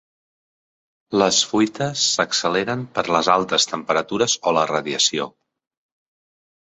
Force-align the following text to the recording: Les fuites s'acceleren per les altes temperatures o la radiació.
Les 1.21 1.41
fuites 1.51 2.05
s'acceleren 2.15 2.87
per 2.95 3.05
les 3.17 3.31
altes 3.37 3.71
temperatures 3.73 4.39
o 4.53 4.59
la 4.61 4.65
radiació. 4.75 5.33